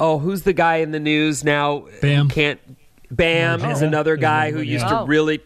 [0.00, 1.84] oh, who's the guy in the news now?
[2.00, 2.30] Bam.
[2.30, 2.58] Can't
[3.10, 3.70] Bam Oh.
[3.70, 5.40] is another guy who used to really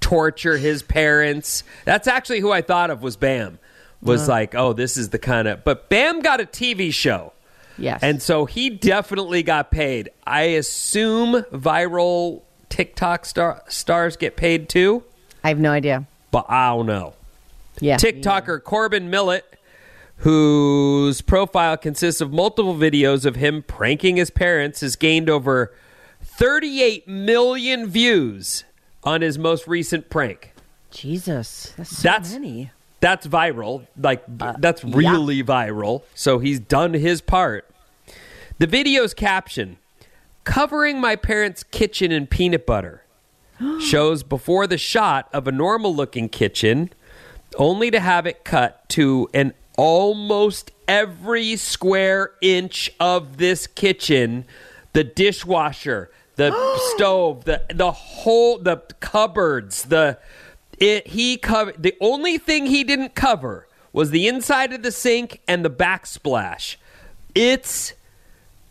[0.00, 1.62] torture his parents.
[1.84, 3.60] That's actually who I thought of was Bam.
[4.02, 4.32] Was Uh.
[4.32, 5.62] like, oh, this is the kind of.
[5.62, 7.32] But Bam got a TV show.
[7.78, 8.00] Yes.
[8.02, 10.10] And so he definitely got paid.
[10.26, 15.02] I assume viral TikTok star- stars get paid too,
[15.44, 16.06] I have no idea.
[16.30, 17.14] but I don't know.
[17.80, 17.96] Yeah.
[17.96, 19.44] TikToker Corbin Millet,
[20.18, 25.72] whose profile consists of multiple videos of him pranking his parents, has gained over
[26.22, 28.64] 38 million views
[29.04, 30.52] on his most recent prank.
[30.90, 32.70] Jesus, that's so That's- many.
[33.02, 33.88] That's viral.
[33.98, 36.04] Like, uh, that's really viral.
[36.14, 37.68] So he's done his part.
[38.58, 39.78] The video's caption
[40.44, 43.04] covering my parents' kitchen in peanut butter
[43.80, 46.90] shows before the shot of a normal looking kitchen,
[47.58, 54.44] only to have it cut to an almost every square inch of this kitchen,
[54.92, 56.52] the dishwasher, the
[56.94, 60.18] stove, the the whole the cupboards, the
[60.82, 65.40] it he covered the only thing he didn't cover was the inside of the sink
[65.46, 66.76] and the backsplash.
[67.34, 67.92] It's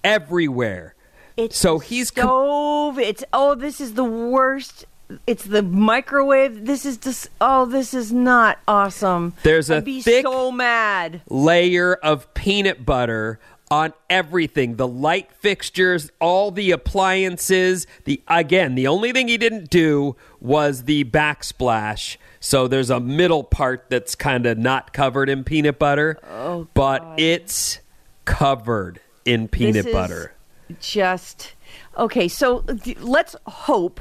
[0.04, 0.96] everywhere.
[1.38, 3.00] It's so he's com- stove.
[3.00, 4.86] It's oh, this is the worst.
[5.28, 6.66] It's the microwave.
[6.66, 9.34] This is just oh, this is not awesome.
[9.44, 11.22] There's a I'd be thick- so mad.
[11.30, 13.40] layer of peanut butter
[13.72, 19.70] on everything the light fixtures all the appliances the again the only thing he didn't
[19.70, 25.44] do was the backsplash so there's a middle part that's kind of not covered in
[25.44, 27.80] peanut butter Oh, but it's
[28.26, 30.34] covered in peanut This is butter
[30.80, 31.54] Just
[31.98, 32.28] okay.
[32.28, 32.64] So
[33.00, 34.00] let's hope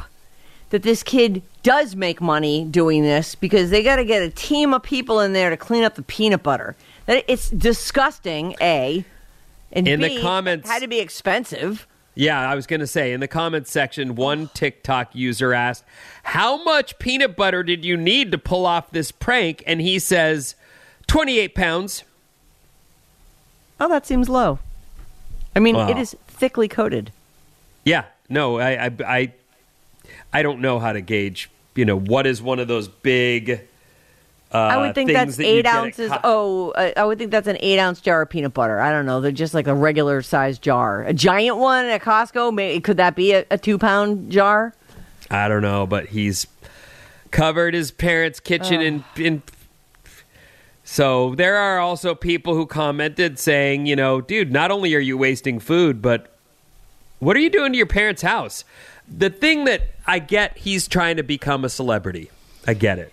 [0.70, 4.72] that this kid does make money doing this because they got to get a team
[4.72, 6.76] of people in there to clean up the peanut butter.
[7.06, 8.54] That it's disgusting.
[8.61, 9.04] A
[9.72, 11.87] and In the B, comments- had to be expensive.
[12.14, 15.85] Yeah, I was going to say in the comments section, one TikTok user asked,
[16.24, 19.62] How much peanut butter did you need to pull off this prank?
[19.66, 20.54] And he says,
[21.06, 22.02] 28 pounds.
[23.78, 24.59] Oh, that seems low.
[25.56, 25.88] I mean, Wow.
[25.88, 27.12] it is thickly coated.
[27.85, 29.33] Yeah, no, I, I, I,
[30.33, 31.48] I don't know how to gauge.
[31.74, 33.61] You know, what is one of those big?
[34.52, 36.10] Uh, I would think that's that eight ounces.
[36.24, 38.80] Oh, uh, I would think that's an eight ounce jar of peanut butter.
[38.80, 39.20] I don't know.
[39.20, 41.04] They're just like a regular sized jar.
[41.04, 42.52] A giant one at Costco.
[42.52, 44.74] Maybe could that be a, a two pound jar?
[45.30, 46.48] I don't know, but he's
[47.30, 49.42] covered his parents' kitchen in in.
[50.82, 55.16] So there are also people who commented saying, you know, dude, not only are you
[55.16, 56.36] wasting food, but
[57.20, 58.64] what are you doing to your parents' house?
[59.06, 62.30] The thing that I get, he's trying to become a celebrity.
[62.66, 63.12] I get it.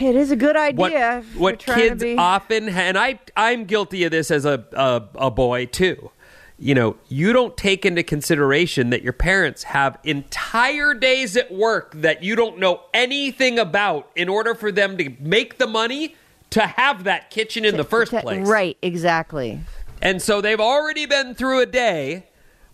[0.00, 1.22] It is a good idea.
[1.36, 5.30] what to kids be- often and I I'm guilty of this as a, a a
[5.30, 6.10] boy too.
[6.58, 11.92] You know, you don't take into consideration that your parents have entire days at work
[11.96, 16.14] that you don't know anything about in order for them to make the money
[16.50, 18.46] to have that kitchen in the first to- place.
[18.46, 19.60] Right, exactly.
[20.00, 22.26] And so they've already been through a day,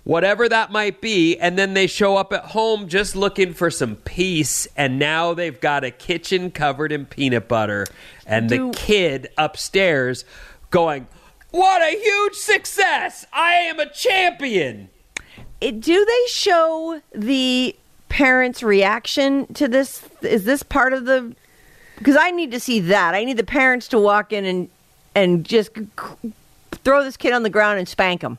[0.05, 3.97] whatever that might be, and then they show up at home just looking for some
[3.97, 7.87] peace, and now they've got a kitchen covered in peanut butter,
[8.27, 10.25] and the kid upstairs
[10.71, 11.07] going,
[11.51, 13.27] What a huge success!
[13.33, 14.89] I am a champion!
[15.61, 17.77] Eh, do they show the
[18.09, 20.03] parents' reaction to this?
[20.23, 21.35] Is this part of the?
[21.99, 23.15] Because I need to see that.
[23.15, 24.69] I need the parents to walk in and
[25.15, 25.71] and just
[26.85, 28.39] throw this kid on the ground and spank him.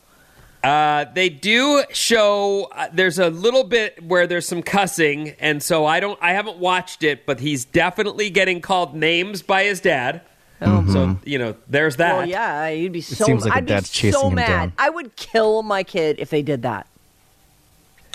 [0.64, 5.84] Uh, they do show uh, there's a little bit where there's some cussing, and so
[5.84, 10.22] I don't I haven't watched it, but he's definitely getting called names by his dad.
[10.60, 12.14] So you know, there's that.
[12.14, 13.26] Oh yeah, you'd be so.
[13.26, 14.46] seems like a I'd dad's be chasing so him mad.
[14.46, 14.72] down.
[14.78, 16.86] I would kill my kid if they did that.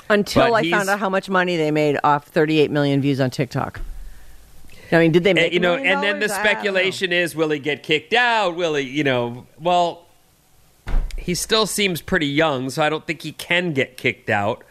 [0.09, 3.29] Until But I found out how much money they made off 38 million views on
[3.29, 3.81] TikTok.
[4.91, 5.53] I mean, did they Uh, make?
[5.53, 6.31] you know, and then the dollars?
[6.31, 6.49] I don't know.
[6.49, 8.55] speculation is, will he get kicked out?
[8.55, 10.07] Will he, you know, well,
[11.19, 14.63] he still seems pretty young, so I don't think he can get kicked out.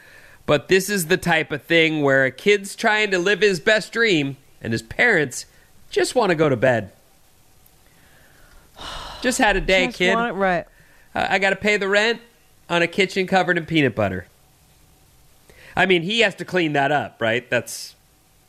[0.46, 3.92] But this is the type of thing where a kid's trying to live his best
[3.92, 5.46] dream, and his parents
[5.90, 6.92] just want to go to bed.
[9.20, 10.14] Just had a day, Just kid.
[10.14, 10.64] right.
[11.12, 12.20] Uh, I got to pay the rent
[12.70, 14.28] on a kitchen covered in peanut butter.
[15.74, 17.48] I mean, he has to clean that up, right?
[17.50, 17.96] That's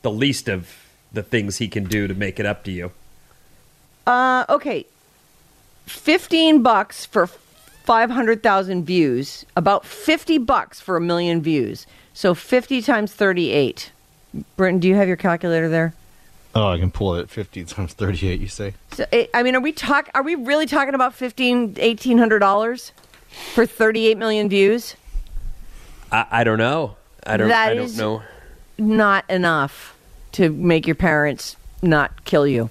[0.02, 0.68] the least of
[1.12, 2.92] the things he can do to make it up to you.
[4.06, 4.86] Uh, okay.
[5.86, 7.28] 15 bucks for
[7.90, 11.88] 500,000 views, about 50 bucks for a million views.
[12.14, 13.90] So 50 times 38.
[14.56, 15.92] Britton, do you have your calculator there?
[16.54, 18.74] Oh, I can pull it 50 times 38, you say?
[18.92, 20.08] So, eh, I mean, are we talk?
[20.14, 22.92] Are we really talking about 15 1800 dollars
[23.54, 24.94] for 38 million views?
[26.12, 26.94] I, I don't know.
[27.26, 27.48] I don't.
[27.48, 28.22] That I don't is- know.
[28.78, 29.96] Not enough
[30.32, 32.70] to make your parents not kill you.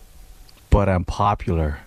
[0.69, 1.79] But I'm popular.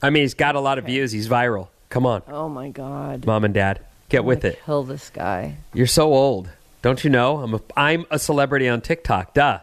[0.00, 1.12] I mean, he's got a lot of views.
[1.12, 1.68] He's viral.
[1.88, 3.24] Come on, Oh my god.
[3.26, 4.60] mom and dad, get I'm with it.
[4.64, 5.56] Kill this guy.
[5.72, 6.50] You're so old,
[6.82, 7.38] don't you know?
[7.38, 9.34] I'm a I'm a celebrity on TikTok.
[9.34, 9.60] Duh.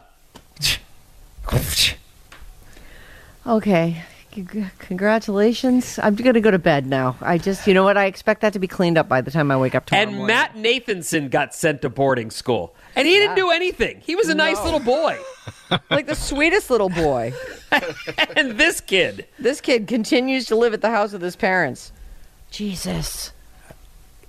[3.46, 4.02] Okay.
[4.78, 5.98] Congratulations.
[6.02, 7.16] I'm going to go to bed now.
[7.22, 7.96] I just, you know what?
[7.96, 10.16] I expect that to be cleaned up by the time I wake up tomorrow And
[10.16, 10.36] morning.
[10.36, 14.02] Matt Nathanson got sent to boarding school, and he didn't do anything.
[14.04, 15.18] He was a nice little boy.
[15.90, 17.32] like the sweetest little boy.
[18.36, 19.26] and this kid.
[19.38, 21.92] This kid continues to live at the house of his parents.
[22.56, 23.32] Jesus.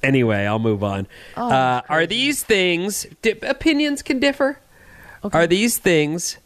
[0.03, 1.07] Anyway, I'll move on.
[1.37, 4.59] Oh, uh, are these things di- opinions can differ?
[5.31, 6.37] Are these things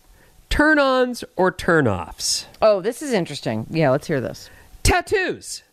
[0.49, 2.45] turn-ons or turn-offs?
[2.61, 3.65] Oh, this is interesting.
[3.71, 4.51] Yeah, let's hear this.
[4.83, 5.63] Tattoos.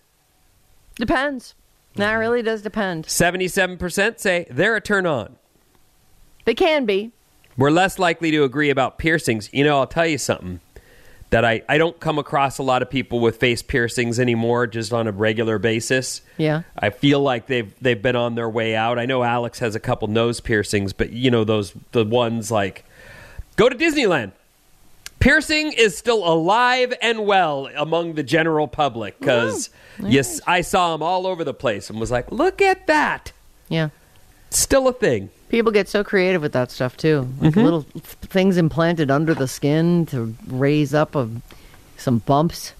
[0.96, 1.54] Depends.
[1.96, 3.04] That really does depend.
[3.04, 5.36] 77% say they're a turn on.
[6.46, 7.12] They can be.
[7.58, 9.50] We're less likely to agree about piercings.
[9.52, 10.60] You know, I'll tell you something
[11.30, 14.92] that I, I don't come across a lot of people with face piercings anymore just
[14.92, 16.22] on a regular basis.
[16.38, 16.62] Yeah.
[16.78, 18.98] I feel like they've they've been on their way out.
[18.98, 22.84] I know Alex has a couple nose piercings, but you know those the ones like
[23.56, 24.32] go to Disneyland.
[25.20, 29.68] Piercing is still alive and well among the general public because
[30.00, 33.32] yes, I saw them all over the place and was like, look at that,
[33.68, 33.88] Yeah.
[34.50, 35.30] still a thing.
[35.48, 37.28] People get so creative with that stuff too.
[37.40, 37.60] Like Mm-hmm.
[37.60, 41.40] little th- things implanted under the skin to raise up of
[41.96, 42.74] some bumps.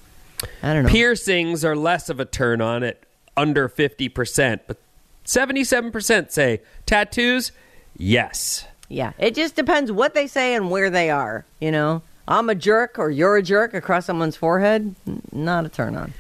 [0.63, 0.91] I don't know.
[0.91, 2.99] Piercings are less of a turn on at
[3.37, 4.77] under fifty percent, but
[5.25, 7.53] seventy-seven percent say tattoos.
[7.97, 8.65] Yes.
[8.91, 11.45] Yeah, it just depends what they say and where they are.
[11.61, 14.95] You know, I'm a jerk or you're a jerk across someone's forehead.
[15.07, 16.13] n- Not a turn on.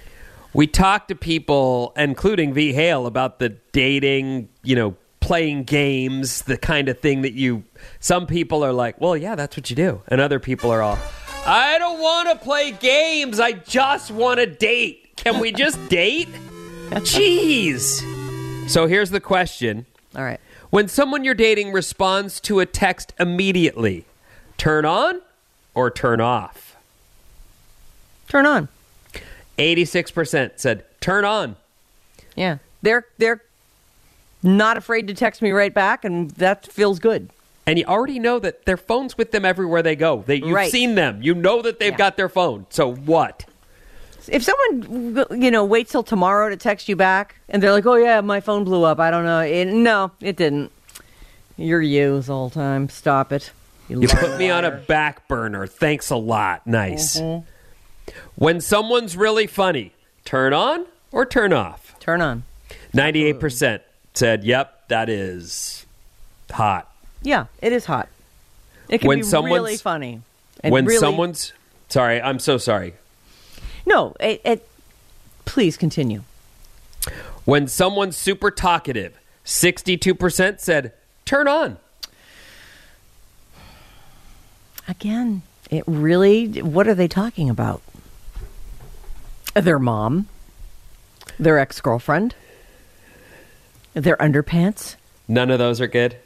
[0.52, 2.72] We talked to people, including V.
[2.72, 4.96] Hale, about the dating, you know,
[5.28, 7.62] playing games, the kind of thing that you.
[8.00, 10.00] Some people are like, well, yeah, that's what you do.
[10.08, 10.98] And other people are all,
[11.44, 13.38] I don't want to play games.
[13.38, 15.16] I just want to date.
[15.16, 16.30] Can we just date?
[16.88, 18.00] Jeez.
[18.70, 19.84] So here's the question
[20.16, 20.40] All right.
[20.70, 24.06] When someone you're dating responds to a text immediately,
[24.56, 25.20] turn on
[25.74, 26.74] or turn off?
[28.30, 28.68] Turn on.
[29.58, 31.56] 86% said turn on.
[32.34, 33.42] Yeah, they're they're
[34.42, 37.30] not afraid to text me right back, and that feels good.
[37.66, 40.24] and you already know that their phone's with them everywhere they go.
[40.26, 40.72] They, you've Right.
[40.72, 41.20] seen them.
[41.22, 41.98] You know that they've Yeah.
[41.98, 42.64] got their phone.
[42.70, 43.44] So what?
[44.26, 47.96] If someone you know waits till tomorrow to text you back, and they're like, "Oh
[47.96, 49.40] yeah, my phone blew up," I don't know.
[49.40, 50.70] It, no, it didn't.
[51.58, 52.88] You're you the whole time.
[52.88, 53.50] Stop it.
[53.88, 55.66] You put me on a back burner.
[55.66, 56.66] Thanks a lot.
[56.66, 57.18] Nice.
[57.20, 57.46] Mm-hmm.
[58.36, 59.92] When someone's really funny,
[60.24, 61.96] turn on or turn off?
[62.00, 62.44] Turn on.
[62.94, 63.80] 98%
[64.18, 65.86] said, yep, that is
[66.50, 66.92] hot.
[67.22, 68.08] Yeah, it is hot.
[68.88, 70.22] It can When be really funny.
[70.62, 71.52] When really- someone's.
[71.88, 72.94] Sorry, I'm so sorry.
[73.86, 74.68] no, it, it.
[75.44, 76.22] Please continue.
[77.44, 80.92] When someone's super talkative, 62% said,
[81.24, 81.78] turn on.
[84.86, 86.60] Again, it really.
[86.60, 87.82] What are they talking about?
[89.54, 90.28] Their mom,
[91.38, 92.34] their ex girlfriend,
[94.02, 94.96] their underpants.
[95.26, 96.16] None of those are good.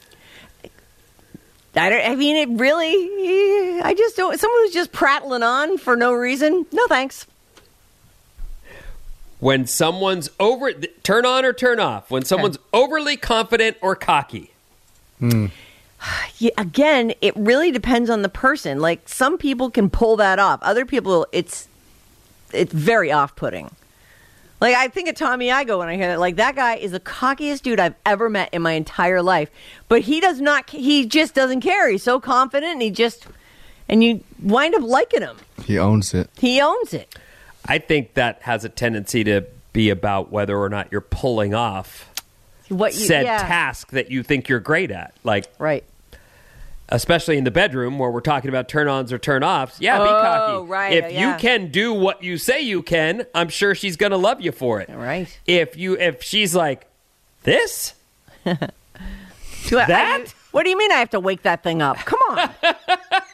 [1.75, 2.11] I don't.
[2.11, 3.81] I mean, it really.
[3.83, 4.39] I just don't.
[4.39, 6.67] Someone who's just prattling on for no reason.
[6.71, 7.27] No thanks.
[9.41, 12.11] When someone's over, turn on or turn off.
[12.11, 14.53] When someone's overly confident or cocky.
[15.19, 15.47] Hmm.
[16.39, 18.81] Yeah, again, it really depends on the person.
[18.81, 20.59] Like some people can pull that off.
[20.63, 21.69] Other people, it's
[22.53, 23.71] it's very off-putting.
[24.63, 26.21] Like I think of Tommy Igo when I hear that.
[26.21, 29.51] Like that guy is the cockiest dude I've ever met in my entire life.
[29.89, 30.71] But he does not.
[30.71, 31.91] He just doesn't care.
[31.91, 33.27] He's so confident, and he just
[33.89, 35.37] and you wind up liking him.
[35.65, 36.31] He owns it.
[36.39, 37.13] He owns it.
[37.67, 42.09] I think that has a tendency to be about whether or not you're pulling off
[42.69, 43.39] What you, said yeah.
[43.39, 45.13] task that you think you're great at.
[45.25, 45.83] Like, right.
[46.89, 49.81] Especially in the bedroom where we're talking about turn ons or turn offs.
[49.81, 50.69] Yeah, be Oh, cocky.
[50.71, 51.33] right, If yeah.
[51.35, 54.53] you can do what you say you can, I'm sure she's going to love you
[54.53, 54.89] for it.
[54.91, 55.27] Right.
[55.47, 56.87] If you if she's like
[57.45, 57.95] this,
[58.45, 58.71] That?
[59.91, 61.97] I- what do you mean I have to wake that thing up?
[61.99, 62.51] Come on.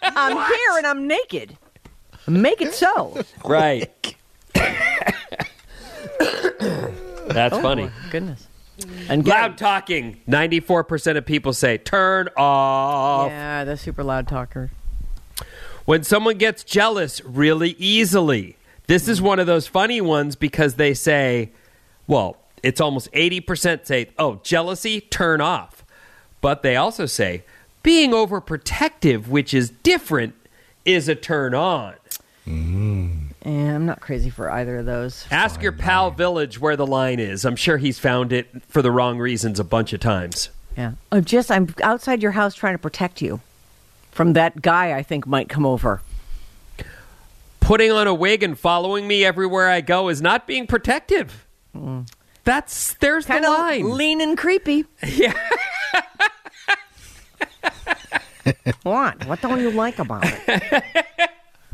[0.03, 1.57] I'm here and I'm naked.
[2.29, 3.23] Make it so.
[3.45, 3.91] right?
[7.29, 7.91] That's Oh, funny.
[8.11, 8.47] goodness.
[9.09, 10.21] And Loud talking.
[10.29, 13.31] 94% of people say turn off.
[13.31, 14.71] Yeah, the super loud talker.
[15.85, 18.57] When someone gets jealous really easily.
[18.89, 21.51] This is one of those funny ones because they say,
[22.07, 25.85] well, it's almost 80% say, oh, jealousy, turn off.
[26.41, 27.45] But they also say,
[27.83, 30.35] being overprotective, which is different,
[30.85, 31.95] is a turn on.
[32.47, 33.18] Mm-hmm.
[33.45, 35.27] I'm not crazy for either of those.
[35.31, 37.45] Ask your pal Village where the line is.
[37.45, 40.51] I'm sure he's found it for the wrong reasons a bunch of times.
[40.77, 40.93] Yeah.
[41.13, 43.41] Oh, I'm just I'm outside your house trying to protect you
[44.11, 46.03] from that guy I think might come over.
[47.61, 51.47] Putting on a wig and following me everywhere I go is not being protective.
[51.77, 52.09] Mm.
[52.45, 53.91] That's there's Kind the line.
[53.97, 54.85] lean and creepy.
[55.07, 55.35] Yeah.
[58.83, 59.27] what?
[59.27, 60.85] What don't you like about it?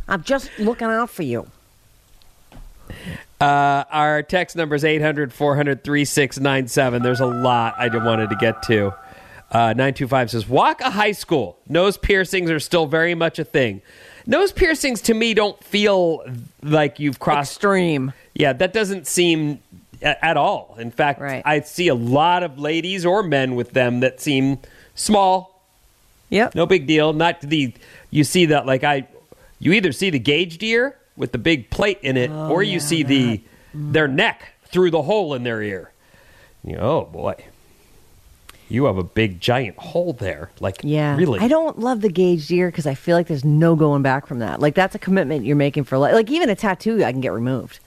[0.09, 1.47] I'm just looking out for you.
[3.41, 7.03] Uh, our text number is 800 400 3697.
[7.03, 8.89] There's a lot I wanted to get to.
[9.51, 11.59] Uh, 925 says, Walk a high school.
[11.69, 13.83] Nose piercings are still very much a thing.
[14.27, 16.25] nose piercings to me don't feel
[16.63, 18.13] like you've crossed extreme.
[18.35, 19.61] Yeah, that doesn't seem
[20.03, 20.77] a- at all.
[20.79, 24.59] In fact, I see a lot of ladies or men with them that seem
[24.95, 25.63] small.
[26.31, 26.55] Yep.
[26.55, 27.13] No big deal.
[27.13, 27.73] Not the
[28.11, 29.07] you see that like I
[29.65, 32.75] you either see the gauge deer with the big plate in it Oh, or you
[32.75, 33.41] yeah, see the
[33.75, 35.91] their neck through the hole in their ear.
[36.63, 37.35] You know, oh boy.
[38.69, 40.51] You have a big giant hole there.
[40.59, 41.39] Like Yeah, really.
[41.41, 44.39] I don't love the gauge deer because I feel like there's no going back from
[44.39, 44.61] that.
[44.61, 46.15] Like that's a commitment you're making for life.
[46.15, 47.79] Like even a tattoo, I can get removed,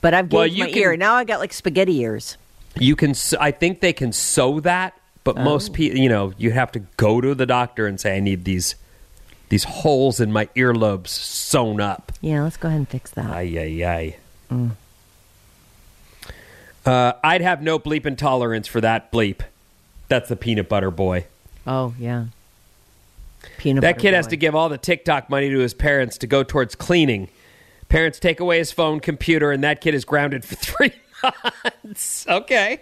[0.00, 0.96] but I've Well, gauged you my can- ear.
[0.96, 2.36] Now I got like spaghetti ears.
[2.78, 3.14] You can.
[3.40, 4.92] I think they can sew that,
[5.24, 5.42] but Oh.
[5.44, 8.44] most people, you know, you have to go to the doctor and say, "I need
[8.44, 8.74] these
[9.48, 13.30] these holes in my earlobes sewn up." Yeah, let's go ahead and fix that.
[13.30, 14.16] Ay ay ay.
[14.50, 14.70] Mm.
[16.84, 19.40] Uh, I'd have no bleep intolerance for that bleep.
[20.08, 21.26] That's the peanut butter boy.
[21.66, 22.26] Oh yeah,
[23.58, 23.82] peanut.
[23.82, 26.74] that kid has to give all the TikTok money to his parents to go towards
[26.74, 27.28] cleaning.
[27.88, 30.92] Parents take away his phone, computer, and that kid is grounded for three
[31.22, 32.26] months.
[32.28, 32.80] Okay.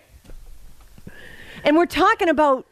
[1.62, 2.66] And we're talking about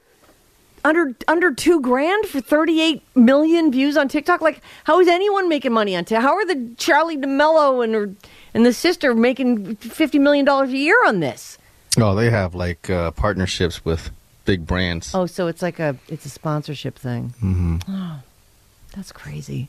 [0.84, 4.40] under under two grand for 38 million views on TikTok.
[4.40, 6.22] Like, how is anyone making money on TikTok?
[6.22, 8.10] How are the Charli D'Amelio and her
[8.54, 11.58] and the sister making 50 million dollars a year on this?
[11.98, 14.10] Oh, they have like uh, partnerships with
[14.44, 15.14] big brands.
[15.14, 17.34] Oh, so it's like a it's a sponsorship thing.
[17.40, 18.20] hmm Oh,
[18.96, 19.68] that's crazy.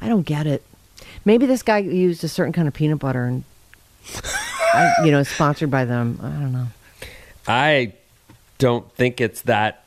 [0.00, 0.64] I don't get it.
[1.24, 3.44] Maybe this guy used a certain kind of peanut butter and,
[4.74, 6.18] I, you know, sponsored by them.
[6.22, 6.66] I don't know.
[7.46, 7.92] I
[8.58, 9.84] don't think it's that.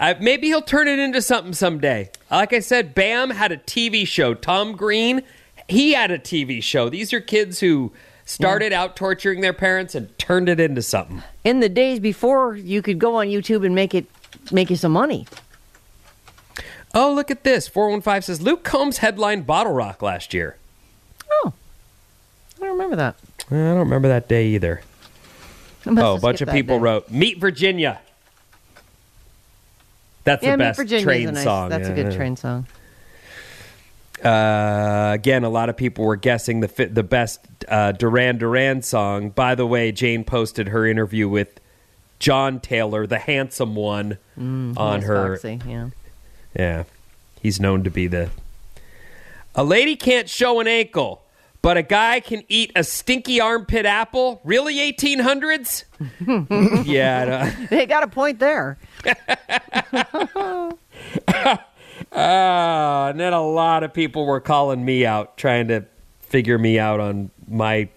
[0.00, 2.10] I, maybe he'll turn it into something someday.
[2.30, 4.32] Like I said, Bam had a TV show.
[4.32, 5.22] Tom Green,
[5.68, 6.88] he had a TV show.
[6.88, 7.92] These are kids who
[8.24, 11.22] started out torturing their parents and turned it into something.
[11.44, 14.06] In the days before you could go on YouTube and make it
[14.50, 15.26] make you some money.
[16.94, 17.68] Oh, look at this.
[17.68, 20.56] 415 says Luke Combs headlined BottleRock last year.
[21.30, 21.52] Oh,
[22.56, 23.16] I don't remember that.
[23.50, 24.80] I don't remember that day either.
[25.86, 26.82] Oh, a bunch of people day.
[26.82, 28.00] wrote Meet Virginia.
[30.24, 31.68] That's yeah, the Meet best Virginia's train a nice, song.
[31.70, 32.16] That's a good yeah.
[32.16, 32.66] train song.
[34.22, 39.30] Uh, again, a lot of people were guessing the the best uh, Duran Duran song.
[39.30, 41.58] By the way, Jane posted her interview with
[42.18, 45.36] John Taylor, the handsome one, Mm, on her.
[45.36, 45.88] Foxy, yeah.
[46.54, 46.84] Yeah,
[47.40, 48.30] he's known to be the.
[49.54, 51.22] A lady can't show an ankle,
[51.62, 54.40] but a guy can eat a stinky armpit apple.
[54.44, 55.84] Really, 1800s?
[56.86, 57.54] yeah.
[57.70, 58.78] They got a point there.
[62.12, 65.84] Ah, and then a lot of people were calling me out, trying to
[66.20, 67.88] figure me out on my.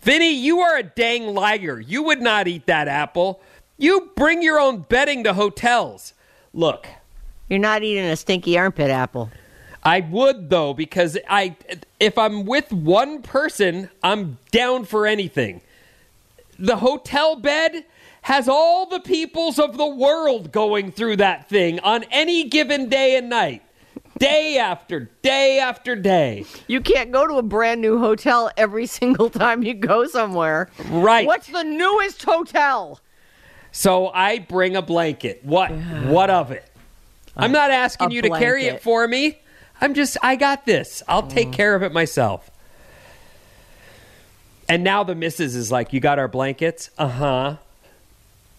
[0.00, 1.78] Vinny, you are a dang liar.
[1.78, 3.40] You would not eat that apple.
[3.78, 6.12] You bring your own bedding to hotels.
[6.54, 6.88] Look,
[7.48, 9.30] You're not eating a stinky armpit apple.
[9.82, 11.56] I would though because I,
[11.98, 15.60] if I'm with one person, I'm down for anything.
[16.58, 17.84] The hotel bed
[18.22, 23.16] has all the peoples of the world going through that thing on any given day
[23.16, 23.62] and night,
[24.18, 26.44] day after day after day.
[26.68, 30.70] You can't go to a brand new hotel every single time you go somewhere.
[30.88, 31.26] Right.
[31.26, 33.00] What's the newest hotel?
[33.72, 35.40] So I bring a blanket.
[35.42, 35.72] What?
[35.72, 36.64] What of it?
[37.36, 39.38] I'm not asking a you to carry it for me.
[39.82, 41.02] I'm just, I got this.
[41.08, 42.50] I'll take care of it myself.
[44.68, 46.90] And now the missus is like, You got our blankets?
[46.96, 47.56] Uh huh.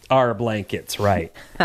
[0.10, 1.32] Our blankets, right.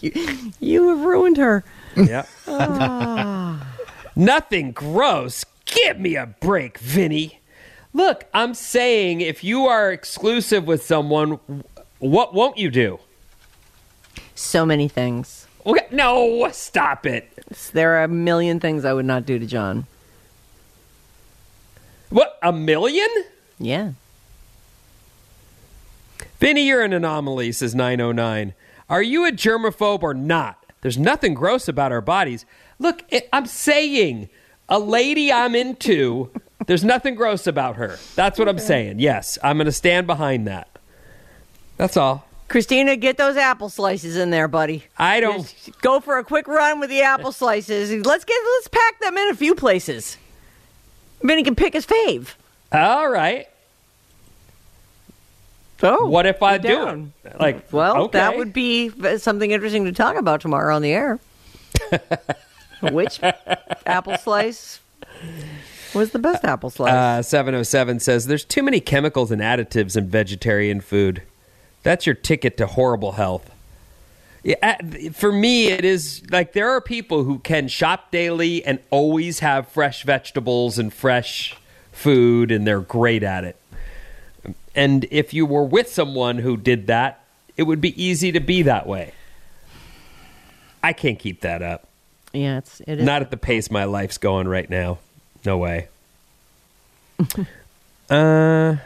[0.00, 1.64] you, you have ruined her.
[1.96, 2.26] yeah.
[2.46, 3.66] Ah.
[4.14, 5.46] Nothing gross.
[5.64, 7.40] Give me a break, Vinny.
[7.94, 11.40] Look, I'm saying if you are exclusive with someone,
[11.98, 13.00] what won't you do?
[14.34, 15.41] So many things.
[15.64, 17.28] Okay, No, stop it.
[17.72, 19.86] There are a million things I would not do to John.
[22.10, 23.08] What, a million?
[23.58, 23.92] Yeah.
[26.38, 28.54] Vinny, you're an anomaly, says 909.
[28.90, 30.58] Are you a germaphobe or not?
[30.82, 32.44] There's nothing gross about our bodies.
[32.78, 34.28] Look, I'm saying
[34.68, 36.30] a lady I'm into,
[36.66, 37.98] there's nothing gross about her.
[38.16, 38.98] That's what I'm saying.
[38.98, 40.68] Yes, I'm going to stand behind that.
[41.76, 42.26] That's all.
[42.52, 44.84] Christina, get those apple slices in there, buddy.
[44.98, 45.38] I don't.
[45.38, 47.90] Just go for a quick run with the apple slices.
[48.04, 50.18] Let's get let's pack them in a few places.
[51.22, 52.34] Vinny can pick his fave.
[52.70, 53.46] All right.
[55.82, 57.40] Oh, what if I do it?
[57.40, 58.18] Like, Well, okay.
[58.18, 61.20] that would be something interesting to talk about tomorrow on the air.
[62.82, 63.18] Which
[63.86, 64.80] apple slice
[65.94, 66.92] was the best apple slice?
[66.92, 71.22] Uh, 707 says there's too many chemicals and additives in vegetarian food.
[71.82, 73.50] That's your ticket to horrible health.
[75.12, 79.68] For me, it is like there are people who can shop daily and always have
[79.68, 81.56] fresh vegetables and fresh
[81.92, 83.56] food, and they're great at it.
[84.74, 87.24] And if you were with someone who did that,
[87.56, 89.12] it would be easy to be that way.
[90.82, 91.86] I can't keep that up.
[92.32, 93.04] Yeah, it's it is.
[93.04, 94.98] Not at the pace my life's going right now.
[95.44, 95.88] No way.
[98.10, 98.76] uh,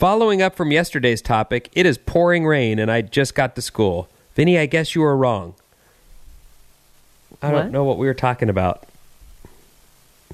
[0.00, 4.08] following up from yesterday's topic, it is pouring rain and I just got to school.
[4.34, 5.54] Vinny, I guess you were wrong.
[7.42, 7.62] I What?
[7.62, 8.84] don't know what we were talking about.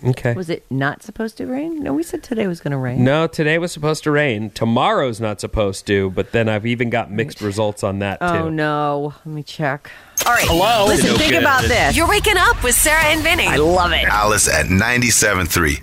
[0.04, 0.34] Okay.
[0.34, 1.82] Was it not supposed to rain?
[1.82, 3.02] No, we said today was going to rain.
[3.02, 4.50] No, today was supposed to rain.
[4.50, 8.26] Tomorrow's not supposed to, but then I've even got mixed results on that too.
[8.26, 9.14] Oh no!
[9.24, 9.90] Let me check.
[10.26, 10.44] All right.
[10.46, 10.84] Hello?
[10.86, 11.40] Listen, No think good.
[11.42, 11.96] about this.
[11.96, 13.46] You're waking up with Sarah and Vinny.
[13.46, 14.04] I love it.
[14.04, 15.82] Alice at 97.3.